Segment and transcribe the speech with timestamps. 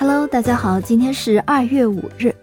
[0.00, 2.34] Hello，大家好，今天是二月五日，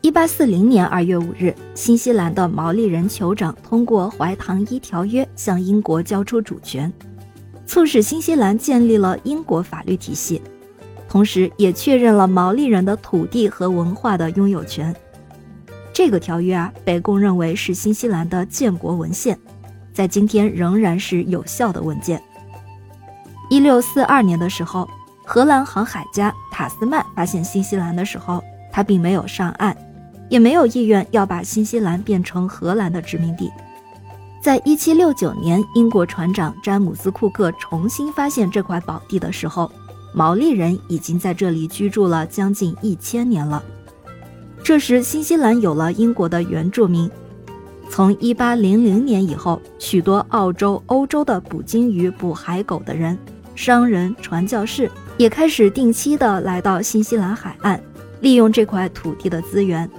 [0.00, 6.92] 一八四零年二月五日，新西兰的毛利人酋长通过《怀唐伊条约》向英国交出主权，
[7.66, 10.40] 促使新西兰建立了英国法律体系，
[11.08, 14.94] 同时也确认了毛利人的土地和文化的拥有权。
[15.92, 19.36] 这个条约啊，被公认为是新西兰的建国文献，
[19.92, 22.22] 在今天仍然是有效的文件。
[23.50, 24.88] 一六四二年的时候。
[25.30, 29.76] 荷兰航海家塔斯曼发现新西兰的时候，他并没有上岸，
[30.30, 33.52] 也没有意愿要把新西兰变成荷兰的殖民地。
[34.42, 39.70] 在一七六九年，英国船长詹姆斯·库克重新发现这块宝地的时候，
[40.14, 43.62] 毛利人已经在这里居住了将近一千年了。
[44.64, 47.08] 这时，新西兰有了英国的原住民。
[47.90, 53.18] 从一八零零年以后，许多澳洲、欧洲的捕鲸鱼、捕海狗的人、
[53.54, 54.90] 商人、传教士。
[55.18, 57.78] 也开始定期的来到新西兰海岸，
[58.20, 59.90] 利用这块土地的资源。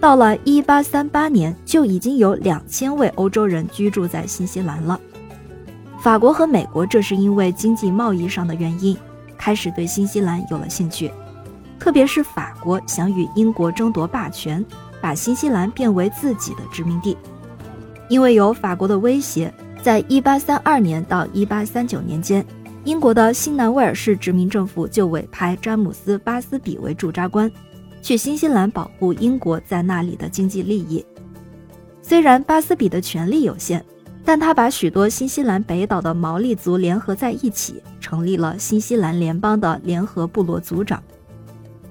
[0.00, 5.00] 到了一八三八年，就已经有两千位欧洲人居住在新西兰了。
[6.02, 8.96] 法国和美国这是因为经济贸易上的原因，
[9.36, 11.10] 开始对新西兰有了兴趣。
[11.78, 14.64] 特别是法国想与英国争夺霸权，
[15.00, 17.16] 把新西兰变为自己的殖民地。
[18.08, 22.44] 因为有法国的威胁，在一八三二年到一八三九年间。
[22.84, 27.50] 英国的新南威尔士殖民政府就委派詹姆斯·巴斯比为驻扎官，
[28.00, 31.04] 去新西兰保护英国在那里的经济利益。
[32.00, 33.84] 虽然巴斯比的权力有限，
[34.24, 41.02] 但他把许多新西兰北岛的毛利族联合在一起，成立了新西兰联邦的联合部落族长。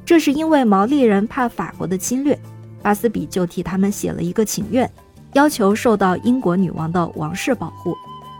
[0.03, 2.39] 这是因为毛利人怕法国的侵略，
[2.81, 4.89] 巴斯比就替他们写了一个请愿，
[5.33, 7.95] 要求受到英国女王的王室保护。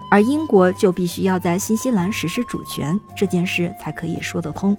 [0.09, 4.75] 而英国就必须要在新西兰实施主权，这件事才可以说得通。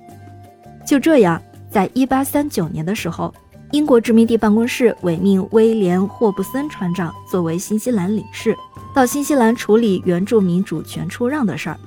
[0.87, 1.41] 就这样，
[1.71, 3.33] 在一八三九年的时候，
[3.73, 8.57] 英国殖民地办公室委命威廉·霍布森船长作为新西兰领事，
[8.95, 11.79] 到新西兰处理原住民主权出让的事儿。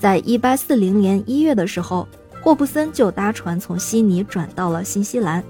[0.00, 2.08] 在一八四零年一月的时候，
[2.42, 5.44] 霍布森就搭船从悉尼转到了新西兰，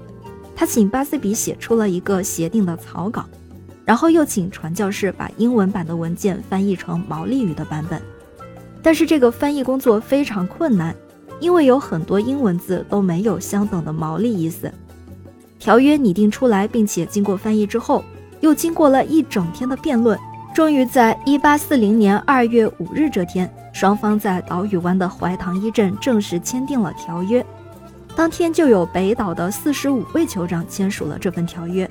[0.55, 3.25] 他请巴斯比写出了一个协定的草稿。
[3.85, 8.01] 然后又请传教士把英文版的文件翻译成毛利语的版本，
[8.81, 10.95] 但是这个翻译工作非常困难，
[11.39, 14.71] 因为有很多英文字都没有相等的毛利意思。
[15.59, 18.03] 条约拟定出来，并且经过翻译之后，
[18.39, 20.17] 又经过了一整天的辩论，
[20.55, 27.45] 终于在一八四零年二月五日这天，双方在岛屿湾的怀唐伊镇正式签订了条约。
[28.15, 31.89] 当天就有北岛的四十五位酋长签署了这份条约。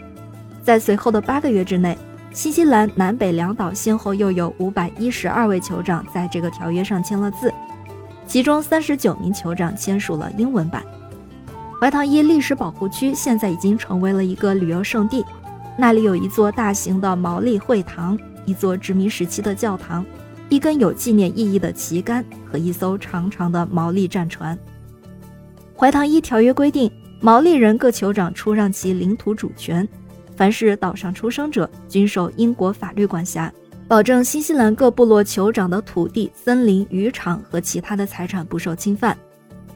[0.62, 1.96] 在随后的八个月之内，
[2.32, 7.52] 新西兰南北两岛先后又有五百一十二位酋长在这个条约上签了字，
[8.26, 10.84] 其中三十九名酋长签署了英文版。
[11.80, 15.24] 怀唐伊历史保护区现在已经成为了一个旅游胜地，
[15.78, 20.04] 那里有一座大型的毛利会堂，一座殖民时期的教堂，
[20.50, 24.56] 一根有纪念意义的旗杆和一艘长长的毛利战船。
[25.74, 29.88] 怀唐伊条约规定，毛利人各酋长出让其领土主权。
[30.40, 33.52] 凡是岛上出生者，均受英国法律管辖，
[33.86, 39.14] 保证新西兰各部落酋长的土地、森林、渔场和其他的财产不受侵犯。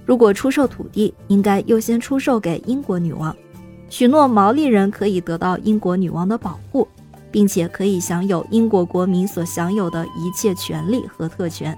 [0.06, 3.36] 如果出售土地，应该优先出售给英国女王。
[3.90, 6.88] 许诺毛利人可以得到英国女王的保护，
[7.30, 11.76] 并且可以享有英国国民所享有的一切权利和特权。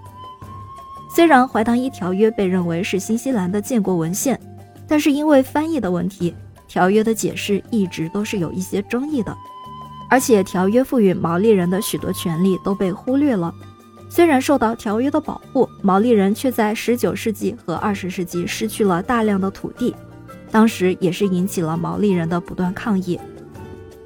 [1.13, 4.41] 虽然《怀唐伊条约》被认为是新西兰的建国文献，
[4.87, 6.33] 但是因为翻译的问题。
[6.69, 9.37] 条约的解释一直都是有一些争议的，
[10.11, 13.55] 而且条约赋予毛利人的许多权利都被忽略了。
[14.09, 19.95] 虽然受到条约的保护，毛利人却在19世纪和20世纪失去了大量的土地，
[20.51, 23.19] 当时也是引起了毛利人的不断抗议。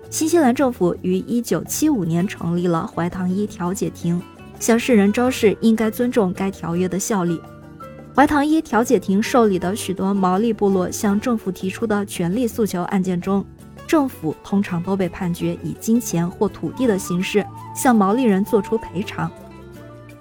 [0.09, 4.21] 新西兰政府于1975年成立了怀唐伊调解庭，
[4.59, 7.41] 向世人昭示应该尊重该条约的效力。
[8.21, 13.43] 怀唐伊调解庭受理的许多毛利部落向政府提出的权利诉求案件中，
[13.87, 17.43] 政府通常都被判决以金钱或土地的形式
[17.75, 19.31] 向毛利人做出赔偿。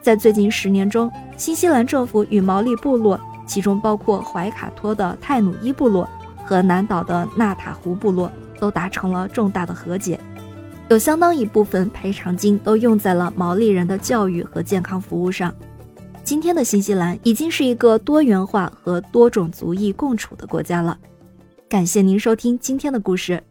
[0.02, 6.08] 在最近十年中，新西兰政府与毛利部落，其中包括怀卡托的泰努伊部落
[6.46, 8.32] 和南岛的纳塔湖部落，
[8.62, 10.18] 都达成了重大的和解，
[10.88, 15.54] 有相当一部分赔偿金都用在了毛利人的教育和健康服务上。
[16.30, 20.96] 今天的新西兰已经是一个多元化和多种族裔共处的国家了。
[21.68, 23.44] 感谢您收听今天的故事。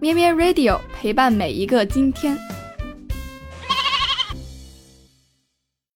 [0.00, 2.36] 咩咩 Radio 陪伴每一个今天。